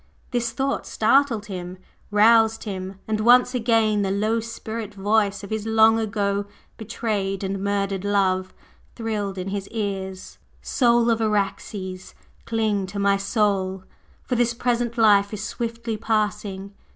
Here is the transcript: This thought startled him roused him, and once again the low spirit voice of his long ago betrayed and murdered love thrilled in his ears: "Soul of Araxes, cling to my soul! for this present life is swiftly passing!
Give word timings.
This 0.31 0.49
thought 0.49 0.87
startled 0.87 1.45
him 1.45 1.77
roused 2.09 2.63
him, 2.63 2.97
and 3.07 3.19
once 3.19 3.53
again 3.53 4.01
the 4.01 4.09
low 4.09 4.39
spirit 4.39 4.95
voice 4.95 5.43
of 5.43 5.51
his 5.51 5.67
long 5.67 5.99
ago 5.99 6.47
betrayed 6.75 7.43
and 7.43 7.63
murdered 7.63 8.03
love 8.03 8.51
thrilled 8.95 9.37
in 9.37 9.49
his 9.49 9.67
ears: 9.67 10.39
"Soul 10.59 11.11
of 11.11 11.21
Araxes, 11.21 12.15
cling 12.45 12.87
to 12.87 12.97
my 12.97 13.17
soul! 13.17 13.83
for 14.23 14.33
this 14.33 14.55
present 14.55 14.97
life 14.97 15.31
is 15.35 15.43
swiftly 15.43 15.97
passing! 15.97 16.73